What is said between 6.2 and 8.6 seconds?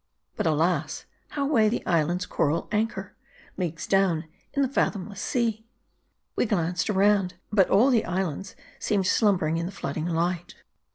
We glanced around; but all the islands